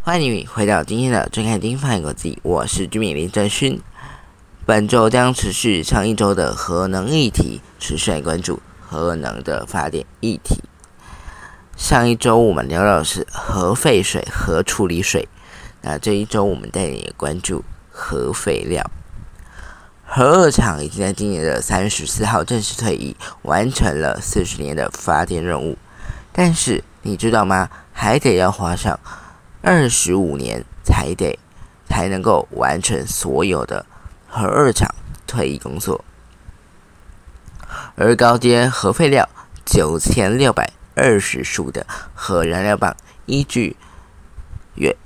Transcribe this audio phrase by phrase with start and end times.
[0.00, 3.78] 欢迎你回到今天的《睁开丁饭国际》，我是居民林正勋。
[4.64, 10.56] 本周将持续上一周的核能议题，持续来关注核能的发电议题。
[11.76, 15.28] 上一周我们聊到的是核废水、核处理水，
[15.82, 18.90] 那这一周我们带你关注核废料。
[20.10, 25.76] 核二厂已经在今年的三月十四号正式退役，完成了四十年的发电任务。
[26.32, 27.68] 但是你知道吗？
[27.92, 28.98] 还得要花上
[29.60, 31.38] 二十五年才得
[31.86, 33.84] 才能够完成所有的。
[34.26, 34.94] 核二厂
[35.26, 36.02] 退役工作，
[37.94, 39.28] 而高阶核废料
[39.66, 43.76] 九千六百二十束的核燃料棒，依据
[44.74, 44.96] 原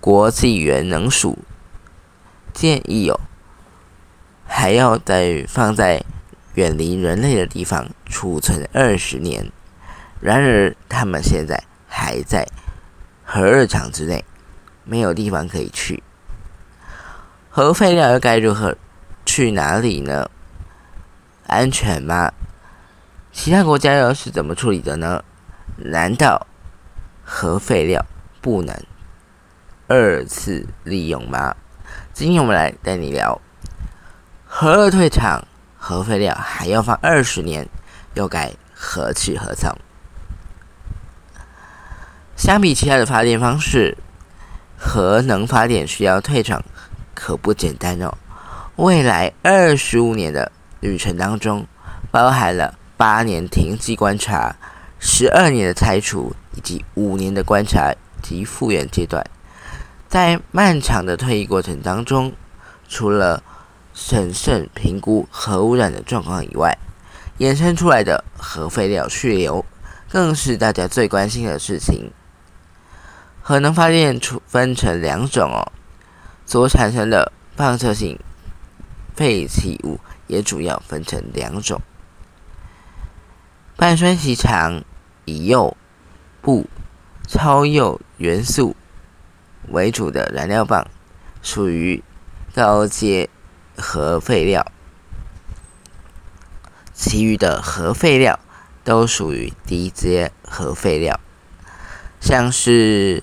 [0.00, 1.38] 国际原能署
[2.52, 3.20] 建议有，
[4.54, 6.04] 还要再放在
[6.54, 9.50] 远离人类的地方储存二十年。
[10.20, 12.46] 然而，他们现在还在
[13.24, 14.22] 核二厂之内，
[14.84, 16.02] 没有地方可以去。
[17.48, 18.76] 核废料又该如何
[19.24, 20.30] 去哪里呢？
[21.46, 22.30] 安全吗？
[23.32, 25.24] 其他国家又是怎么处理的呢？
[25.76, 26.46] 难道
[27.24, 28.04] 核废料
[28.42, 28.76] 不能
[29.88, 31.56] 二次利用吗？
[32.12, 33.40] 今天我们来带你聊
[34.62, 35.44] 核二退场，
[35.76, 37.68] 核废料还要放二十年，
[38.14, 39.76] 又该何去何从？
[42.36, 43.98] 相比其他的发电方式，
[44.78, 46.62] 核能发电需要退场。
[47.12, 48.16] 可不简单哦！
[48.76, 51.66] 未来二十五年的旅程当中，
[52.12, 54.54] 包含了八年停机观察、
[55.00, 59.26] 十二年的拆除以及五年的观察及复原阶段。
[60.08, 62.32] 在漫长的退役过程当中，
[62.88, 63.42] 除了
[63.94, 66.78] 审慎评估核污染的状况以外，
[67.38, 69.64] 衍生出来的核废料去留，
[70.08, 72.12] 更是大家最关心的事情。
[73.40, 75.72] 核能发电出分成两种哦。
[76.44, 78.18] 所产生的放射性
[79.14, 81.80] 废弃物也主要分成两种：
[83.76, 84.84] 半衰期长、
[85.24, 85.76] 以铀、
[86.42, 86.66] 钚、
[87.26, 88.76] 超铀元素
[89.68, 90.86] 为主的燃料棒，
[91.42, 92.02] 属于
[92.54, 93.30] 高阶
[93.76, 94.62] 核废料；
[96.92, 98.38] 其余的核废料
[98.84, 101.18] 都属于低阶核废料，
[102.20, 103.22] 像是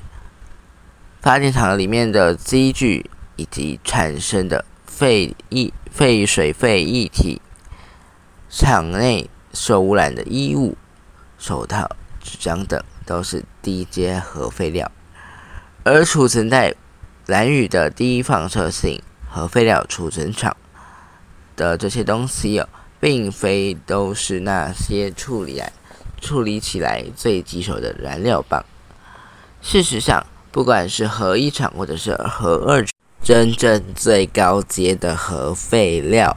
[1.22, 3.10] 发电厂里面的机具。
[3.40, 7.42] 以及产生的废液、废水、废液体，
[8.50, 10.78] 厂内受污染的衣物、
[11.38, 11.90] 手套、
[12.20, 14.92] 纸张等，都是低阶核废料。
[15.86, 16.76] 而储存在
[17.28, 20.58] 蓝宇的低放射性核废料储存厂
[21.56, 22.68] 的这些东西哦，
[23.00, 25.72] 并非都是那些处理来
[26.20, 28.66] 处理起来最棘手的燃料棒。
[29.62, 32.92] 事实上，不管是核一厂或者是核二厂，
[33.22, 36.36] 真正最高阶的核废料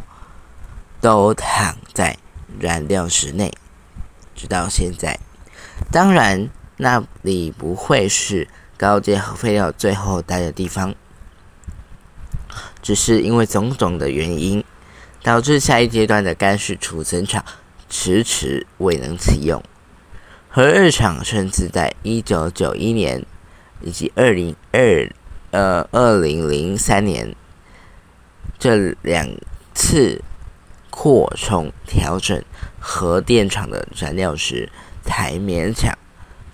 [1.00, 2.19] 都躺在
[2.60, 3.52] 燃料室内，
[4.34, 5.19] 直到现在。
[5.91, 10.94] 当然，那里不会是高阶核废料最后待的地方，
[12.82, 14.62] 只是因为种种的原因，
[15.22, 17.43] 导致下一阶段的干式储存厂
[17.88, 19.62] 迟迟未能启用。
[20.50, 23.25] 核二厂甚至在一九九一年
[23.81, 25.10] 以及二零二。
[25.53, 27.37] 呃，二零零三年
[28.59, 29.28] 这两
[29.75, 30.19] 次
[30.88, 32.43] 扩充调整
[32.81, 34.66] 核电厂的燃料时，
[35.03, 35.94] 才勉强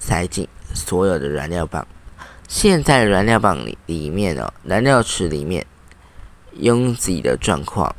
[0.01, 1.87] 塞进所有的燃料棒。
[2.49, 5.65] 现在燃料棒里里面哦，燃料池里面
[6.59, 7.95] 拥挤的状况，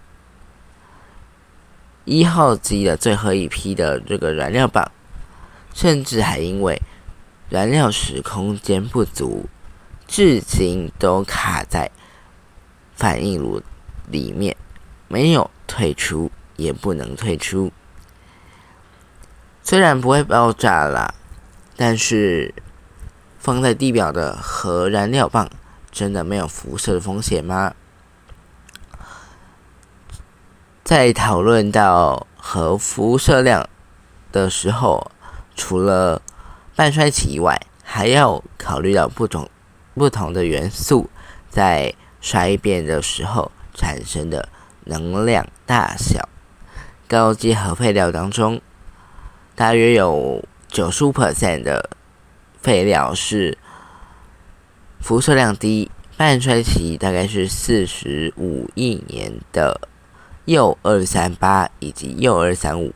[2.05, 4.91] 一号机的最后一批的这个燃料棒，
[5.73, 6.81] 甚至还因为
[7.49, 9.47] 燃料室空间不足。
[10.07, 11.91] 至今都卡在
[12.95, 13.61] 反应炉
[14.07, 14.57] 里面，
[15.07, 17.71] 没有退出，也不能退出。
[19.63, 21.13] 虽然不会爆炸啦，
[21.77, 22.55] 但是
[23.37, 25.47] 放在地表的核燃料棒
[25.91, 27.75] 真的没有辐射的风险吗？
[30.89, 33.69] 在讨论到核辐射量
[34.31, 35.11] 的时候，
[35.55, 36.19] 除了
[36.75, 39.47] 半衰期以外，还要考虑到不同。
[39.93, 41.07] 不同的元素
[41.47, 44.49] 在衰变的时候产生的
[44.85, 46.27] 能量大小，
[47.07, 48.59] 高阶核废料当中，
[49.53, 51.87] 大约有九十五 percent 的
[52.59, 53.55] 废料是
[54.99, 59.79] 辐射量低，半衰期大概是四十五亿年的
[60.49, 62.93] 铀二三八以及铀二三五。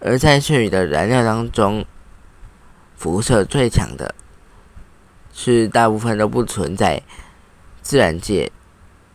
[0.00, 1.84] 而在剩余的燃料当中，
[2.96, 4.14] 辐射最强的
[5.32, 7.02] 是大部分都不存在
[7.80, 8.52] 自然界，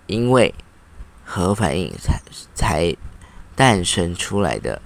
[0.07, 0.55] 因为
[1.23, 2.19] 核反应才
[2.55, 2.95] 才
[3.55, 4.81] 诞生出来的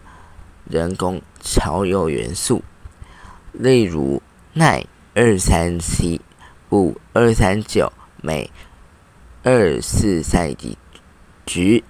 [0.65, 2.63] 人工超铀元素，
[3.54, 4.21] 例如
[4.54, 6.19] 氖二三七、
[6.69, 8.50] 钚二三九、镁
[9.44, 10.77] 二四三以及
[11.45, 11.83] 局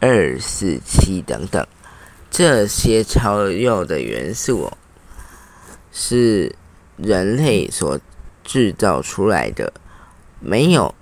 [0.00, 1.66] 二四七等等。
[2.30, 4.76] 这些超铀的元素哦，
[5.90, 6.54] 是
[6.96, 7.98] 人类所
[8.44, 9.72] 制造出来的，
[10.38, 10.94] 没有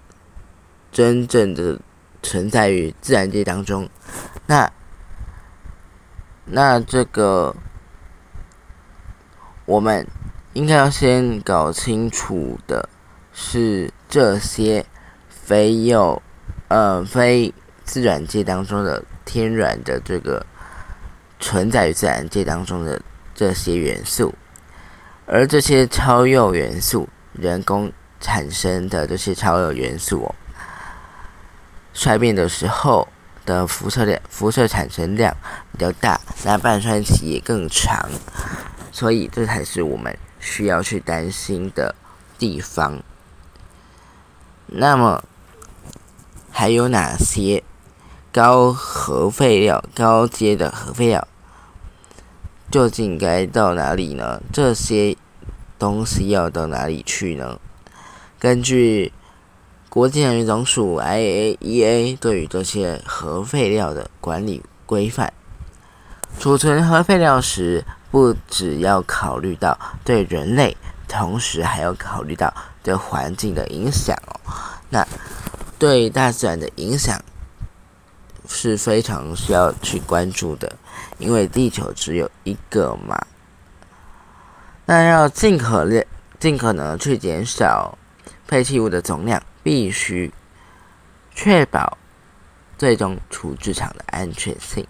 [0.92, 1.80] 真正的
[2.22, 3.88] 存在于自然界当中。
[4.46, 4.72] 那
[6.44, 7.56] 那这个，
[9.64, 10.06] 我们
[10.52, 12.88] 应该要先搞清楚的
[13.32, 14.86] 是，这些
[15.28, 16.22] 非铀
[16.68, 17.52] 呃非
[17.86, 20.44] 自然界当中的天然的这个。
[21.38, 22.98] 存在于自然界当中的
[23.34, 24.34] 这些元素，
[25.26, 30.34] 而这些超铀元素，人工产生的这些超铀元素哦，
[31.92, 33.06] 衰变的时候
[33.44, 35.36] 的辐射量、辐射产生量
[35.72, 38.08] 比较大，那半衰期也更长，
[38.90, 41.94] 所以这才是我们需要去担心的
[42.38, 43.02] 地方。
[44.68, 45.22] 那么
[46.50, 47.62] 还有哪些？
[48.36, 51.26] 高核废料、高阶的核废料，
[52.70, 54.42] 究竟该到哪里呢？
[54.52, 55.16] 这些
[55.78, 57.58] 东西要到哪里去呢？
[58.38, 59.10] 根据
[59.88, 65.32] 国际能源总署 （IAEA） 对于这些核废料的管理规范，
[66.38, 70.76] 储存核废料时，不只要考虑到对人类，
[71.08, 72.52] 同时还要考虑到
[72.82, 74.38] 对环境的影响哦。
[74.90, 75.08] 那
[75.78, 77.18] 对大自然的影响。
[78.48, 80.76] 是非常需要去关注的，
[81.18, 83.18] 因为地球只有一个嘛。
[84.84, 86.04] 那要尽可能、
[86.38, 87.98] 尽可能去减少
[88.46, 90.32] 废弃物的总量，必须
[91.34, 91.98] 确保
[92.78, 94.86] 最终处置场的安全性。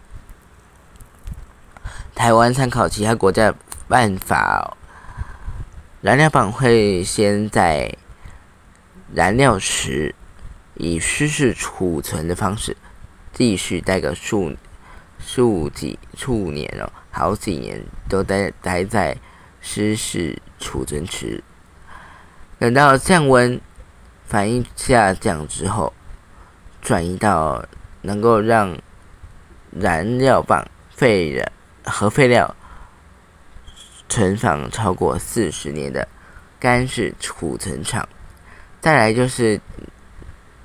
[2.15, 3.55] 台湾参考其他国家
[3.89, 4.77] 办法，
[6.03, 7.97] 燃料棒会先在
[9.15, 10.15] 燃料池
[10.75, 12.77] 以湿式储存的方式。
[13.39, 14.57] 继续待个数
[15.19, 19.15] 数几数年哦，好几年都待待在
[19.61, 21.45] 湿式储存池，
[22.59, 23.61] 等到降温
[24.25, 25.93] 反应下降之后，
[26.81, 27.63] 转移到
[28.01, 28.79] 能够让
[29.71, 31.53] 燃料棒废燃
[31.85, 32.57] 核废料
[34.09, 36.09] 存放超过四十年的
[36.59, 38.09] 干式储存厂，
[38.81, 39.61] 再来就是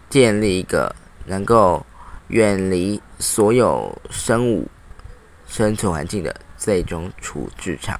[0.09, 0.95] 建立一个
[1.25, 1.85] 能够。
[2.31, 4.65] 远离所有生物
[5.45, 7.99] 生存环境的最终处置场。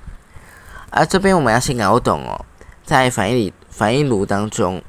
[0.90, 2.46] 而这边我们要先搞懂哦，
[2.86, 4.82] 在反应里反应炉当中，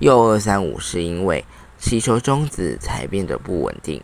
[0.00, 1.44] 铀二三五是因为
[1.78, 4.02] 吸收中子才变得不稳定，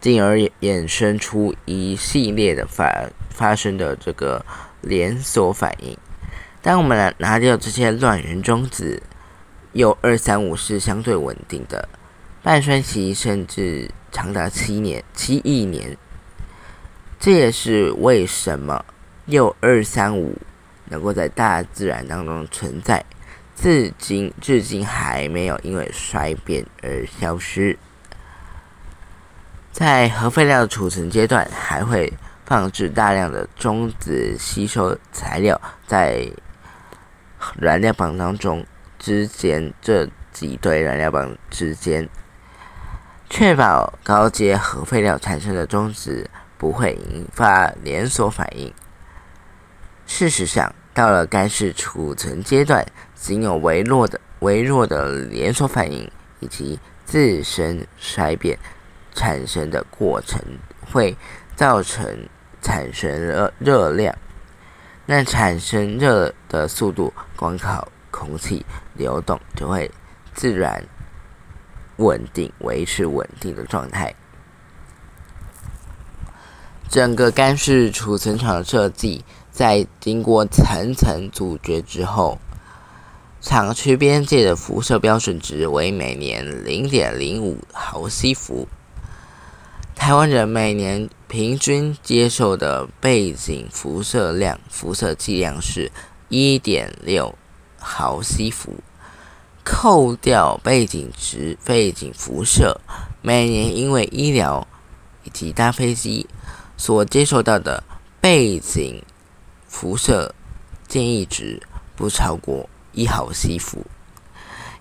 [0.00, 4.44] 进而衍生出一系列的发发生的这个
[4.80, 5.98] 连锁反应。
[6.62, 9.02] 当我们拿拿掉这些乱源中子，
[9.72, 11.88] 铀二三五是相对稳定的。
[12.46, 15.96] 半衰期甚至长达七年、七亿年，
[17.18, 18.84] 这也是为什么
[19.26, 20.32] 铀二三五
[20.84, 23.04] 能够在大自然当中存在，
[23.56, 27.76] 至今至今还没有因为衰变而消失。
[29.72, 32.12] 在核废料储存阶段，还会
[32.44, 36.30] 放置大量的中子吸收材料在
[37.58, 38.64] 燃料棒当中
[39.00, 42.08] 之间这几堆燃料棒之间。
[43.28, 48.72] 确保高阶核废料产生的中子不会引发连锁反应。
[50.06, 58.58] 事实上，到了该式储存阶段，仅有微弱的、微弱的连锁反应以及自身衰变
[59.14, 60.40] 产生的过程，
[60.92, 61.16] 会
[61.54, 62.28] 造成
[62.62, 64.16] 产生热热量。
[65.04, 68.64] 那产生热的速度，光靠空气
[68.94, 69.90] 流动就会
[70.32, 70.84] 自然。
[71.96, 74.14] 稳定，维持稳定的状态。
[76.88, 82.38] 整个干式储存厂的设计，在经过层层阻绝之后，
[83.40, 88.68] 厂区边界的辐射标准值为每年零点零五毫西弗。
[89.94, 95.90] 台湾人每年平均接受的背景辐射量、辐射剂量是
[96.28, 97.34] 一点六
[97.78, 98.74] 毫西弗。
[99.68, 102.80] 扣掉背景值、背景辐射，
[103.20, 104.64] 每年因为医疗
[105.24, 106.24] 以及搭飞机
[106.76, 107.82] 所接受到的
[108.20, 109.02] 背景
[109.66, 110.32] 辐射
[110.86, 111.60] 建议值
[111.96, 113.84] 不超过一毫西弗。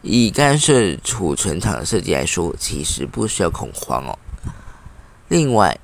[0.03, 4.19] 以干涉储存厂的设计来说，其实不需要恐慌哦。
[5.27, 5.79] 另外，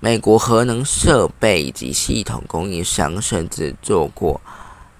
[0.00, 4.40] 美国核能设备以及系统供应商甚至做过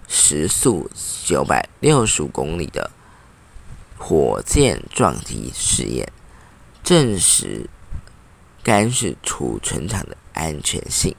[0.09, 0.91] 时速
[1.25, 2.91] 九百六十五公里的
[3.99, 6.13] 火箭撞击试验，
[6.83, 7.69] 证实
[8.63, 11.15] 干式储存厂的安全性。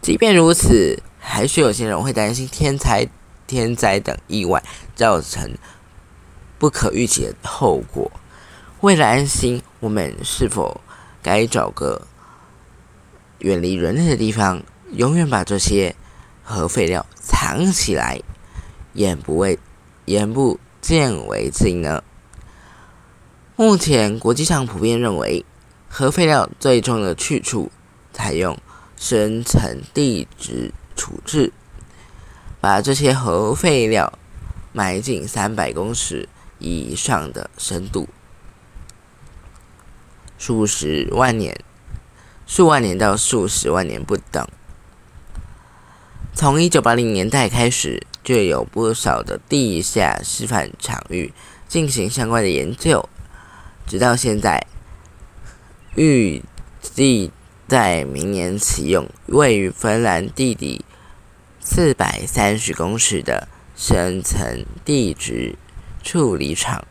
[0.00, 3.08] 即便如此，还是有些人会担心天灾。
[3.46, 5.58] 天灾等意外造成
[6.58, 8.10] 不可预期的后果。
[8.80, 10.80] 为了安心，我们是否
[11.22, 12.06] 该找个
[13.40, 15.94] 远离人类的地方，永远把这些
[16.44, 18.20] 核废料藏起来，
[18.92, 19.58] 眼不为
[20.04, 22.04] 眼不见为净呢？
[23.56, 25.44] 目前国际上普遍认为，
[25.88, 27.72] 核废料最终的去处
[28.12, 28.58] 采用
[28.96, 31.52] 深层地质处置。
[32.60, 34.18] 把这些核废料
[34.72, 38.08] 埋进三百公尺以上的深度，
[40.38, 41.58] 数十万年、
[42.46, 44.46] 数万年到数十万年不等。
[46.36, 51.32] 从一九八零年代开始，就有不少的地下示范场域
[51.68, 53.08] 进行相关的研究，
[53.86, 54.66] 直到现在，
[55.94, 56.42] 预
[56.82, 57.30] 计
[57.68, 60.84] 在明年启用，位于芬兰地底。
[61.60, 65.56] 四百三十公尺的深层地质
[66.02, 66.84] 处理厂，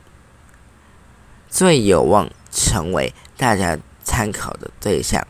[1.47, 5.27] 最有望成为大家参考的对象。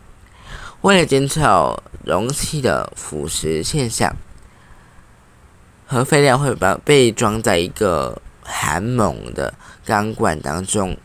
[0.80, 4.16] 为了减少容器的腐蚀现象，
[5.88, 9.54] 核废料会把被装在一个含锰的
[9.86, 10.98] 钢管当中，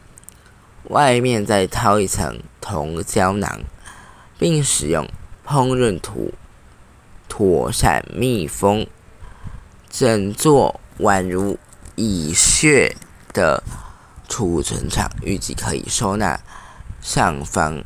[0.84, 3.60] 外面再套一层铜胶囊，
[4.38, 5.08] 并使用
[5.46, 6.32] 烹饪土。
[7.30, 8.86] 妥善密封，
[9.90, 11.56] 整座宛如
[11.94, 12.96] 蚁穴
[13.32, 13.62] 的
[14.26, 16.40] 储存厂，预计可以收纳
[17.00, 17.84] 上方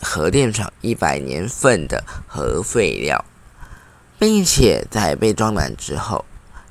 [0.00, 3.24] 核电厂一百年份的核废料，
[4.18, 6.24] 并且在被装满之后，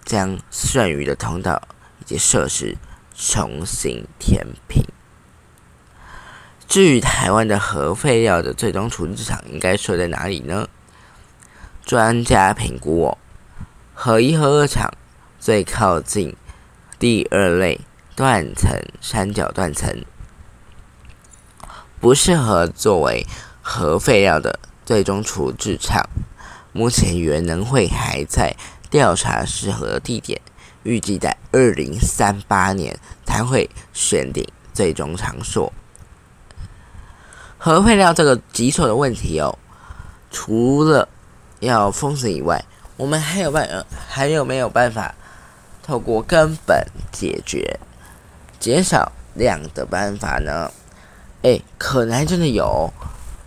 [0.04, 1.62] 将剩余的通道
[2.00, 2.76] 以及设施
[3.16, 4.84] 重新填平。
[6.68, 10.68] 至于台湾的核废料的最终处置厂应该设在哪里呢？
[11.84, 13.18] 专家评估哦，
[13.96, 14.94] 核一、核二厂
[15.40, 16.36] 最靠近
[17.00, 17.82] 第二类
[18.16, 20.06] 断层三角断层，
[22.00, 23.26] 不适合作为
[23.62, 26.08] 核废料的最终处置场。
[26.72, 28.56] 目前原能会还在
[28.90, 30.40] 调查适合的地点，
[30.84, 35.74] 预计在二零三八年才会选定最终场所。
[37.58, 39.58] 核废料这个棘手的问题哦，
[40.32, 41.10] 除了
[41.60, 42.64] 要封死以外，
[42.96, 45.14] 我们还有办呃还有没有办法
[45.84, 47.80] 透过根本解决、
[48.60, 50.72] 减少量的办法呢？
[51.42, 52.92] 哎，可能还真的有。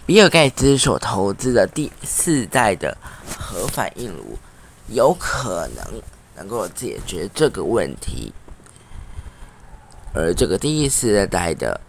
[0.05, 2.97] 比尔盖茨所投资的第四代的
[3.39, 4.37] 核反应炉，
[4.89, 6.03] 有可能
[6.35, 8.33] 能够解决这个问题。
[10.13, 11.81] 而这个第四代的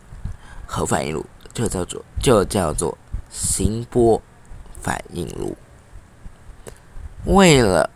[0.67, 2.97] 核反应炉就叫做就叫做
[3.29, 4.21] 行波
[4.81, 5.57] 反应炉。
[7.25, 7.89] 为了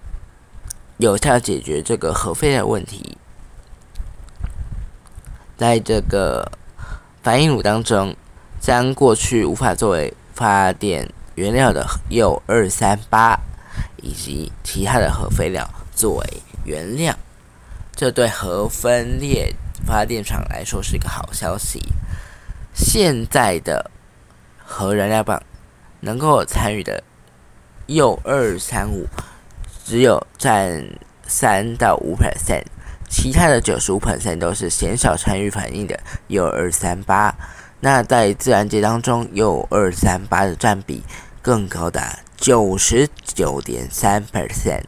[0.98, 3.18] 有效解决这个核废料问题，
[5.56, 6.52] 在这个
[7.28, 8.16] 反应炉当中，
[8.58, 13.38] 将过去无法作为发电原料的铀二三八
[14.02, 16.26] 以及其他的核废料作为
[16.64, 17.14] 原料，
[17.94, 19.54] 这对核分裂
[19.86, 21.82] 发电厂来说是一个好消息。
[22.74, 23.92] 现在的
[24.66, 25.44] 核燃料棒
[26.00, 27.04] 能够参与的。
[27.88, 29.06] 铀二三五
[29.84, 30.82] 只有占
[31.28, 32.64] 三到五 percent，
[33.08, 37.36] 其他的九十五 percent 都是鲜少参与反应的铀二三八。
[37.80, 41.04] 那在自然界当中，铀二三八的占比
[41.42, 44.84] 更高达九十九点三 percent。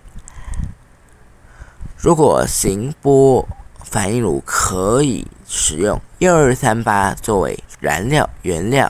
[1.98, 3.48] 如果行波
[3.84, 8.90] 反应炉可以使用铀二三八作为燃料原料，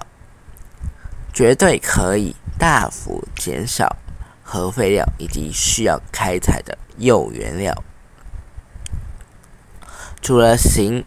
[1.33, 2.35] 绝对可以。
[2.59, 3.95] 大幅减少
[4.43, 7.73] 核废料以及需要开采的铀原料。
[10.21, 11.03] 除了行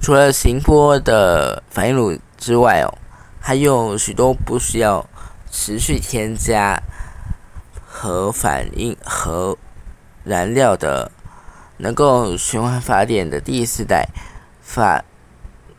[0.00, 2.98] 除了行波的反应炉之外哦，
[3.40, 5.08] 还有许多不需要
[5.50, 6.82] 持续添加
[7.86, 9.56] 核反应核
[10.24, 11.10] 燃料的，
[11.78, 14.08] 能够循环发电的第四代
[14.60, 15.04] 发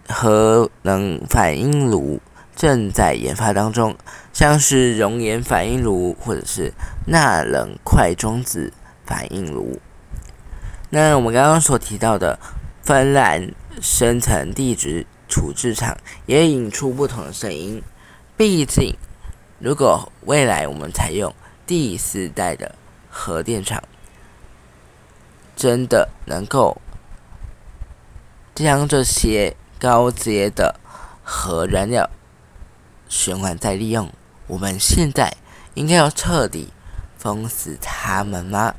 [0.08, 2.22] 核能反应炉
[2.56, 3.96] 正在研发当中，
[4.32, 6.74] 像是熔岩反应炉或者是
[7.08, 8.72] 钠冷块中子
[9.06, 9.80] 反应炉。
[10.90, 12.40] 那我们刚刚所提到的
[12.84, 17.82] 芬兰深层地质处置厂也引出不同的声音。
[18.38, 18.96] 毕竟，
[19.60, 21.34] 如果未来我们采用
[21.66, 22.76] 第四代的
[23.10, 23.84] 核电厂，
[25.56, 26.82] 真的能够
[28.54, 30.80] 将这些高阶的
[31.24, 32.10] 核燃料
[33.10, 34.12] 循环再利用，
[34.48, 35.36] 我们现在
[35.74, 36.72] 应该要彻底
[37.18, 38.76] 封死他们吗？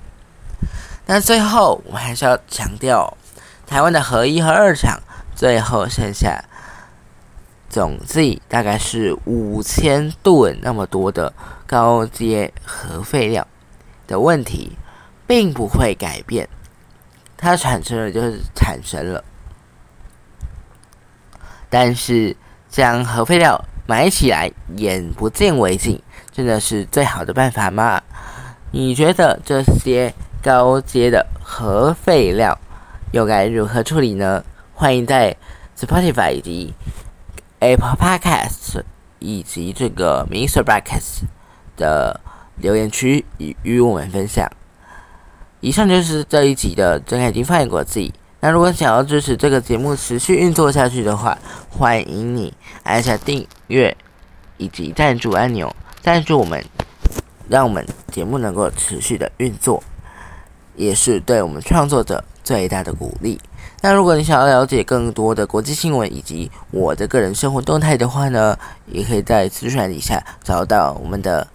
[1.08, 3.16] 那最后，我们还是要强调，
[3.64, 5.00] 台湾的核一和二厂
[5.36, 6.44] 最后剩下
[7.68, 11.32] 总计大概是五千吨那么多的
[11.64, 13.46] 高阶核废料
[14.08, 14.76] 的问题，
[15.28, 16.48] 并不会改变。
[17.36, 19.22] 它产生了就是产生了，
[21.70, 22.36] 但是
[22.68, 28.02] 将核废料埋起来，眼不见为净，真的是最好的办法吗？
[28.72, 30.12] 你觉得这些？
[30.43, 32.59] 高阶的核废料
[33.12, 34.45] 又该如何处理呢？
[34.75, 35.37] 欢迎在
[35.78, 36.75] Spotify 以及
[37.61, 38.83] Apple Podcast
[39.19, 40.62] 以及这个 Mr.
[40.62, 41.23] Brackets
[41.76, 42.21] 的
[42.57, 44.50] 留言区与与我们分享。
[45.61, 48.12] 以上就是这一集的睁开眼睛放眼国际。
[48.40, 51.37] 那如果想要支持这个节目持续运作下去的话，
[51.71, 52.52] 欢迎你
[52.83, 53.97] 按下订阅
[54.59, 56.62] 以及赞助按钮，赞助我们，
[57.49, 59.83] 让我们节目能够持续的运作。
[60.76, 63.40] 也是对我们创作者最大的鼓励。
[63.83, 71.47] 那如果你想要了解更多的国际新闻以及我的个人生活动态的话呢，也可以在资讯底下找到我们的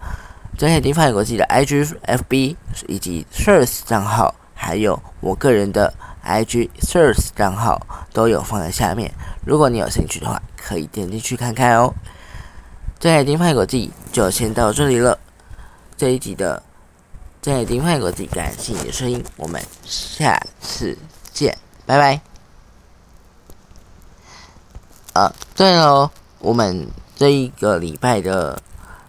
[0.56, 5.92] 睁眼睛放眼国际的 IG、FB 以及 Search 账号，还有我个人的
[6.24, 9.12] IG Search 账号都有放在下面。
[9.44, 11.92] 如果你有兴趣的话，可以点进去看看哦。
[13.00, 15.18] 睁眼睛放眼国际就先到这里了。
[15.96, 16.62] 这一集的。
[17.42, 20.96] 在丁派国际，感谢你的收听，我们下次
[21.32, 22.20] 见，拜拜。
[25.12, 28.62] 啊，对了，我们这一个礼拜的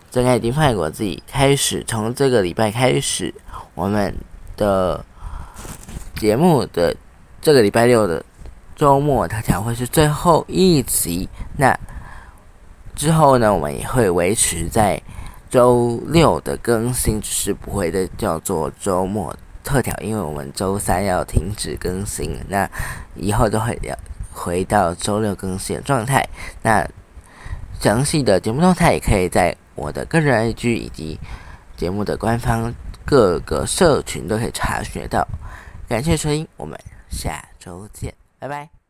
[0.10, 3.32] 真爱丁派国际开始，从这个礼拜开始，
[3.76, 4.12] 我们
[4.58, 5.06] 的
[6.16, 6.98] 节目的
[7.40, 8.26] 这个礼拜六的
[8.76, 11.30] 周末，它将会是最后一集。
[11.56, 11.80] 那
[12.96, 15.00] 之后呢，我们也会维持在。
[15.54, 22.68] 周六的更新只是不会的叫做周末特调，因为我们周三要停止更新，那
[23.14, 23.96] 以后都会要
[24.32, 26.28] 回到周六更新的状态。
[26.64, 26.84] 那
[27.80, 31.20] 详细的节目动态也可以在我的个人 IG 以及
[31.78, 32.74] 节目的官方
[33.06, 35.24] 各个社群都可以查询到。
[35.88, 36.76] 感谢收听，我们
[37.12, 38.83] 下周见，拜拜。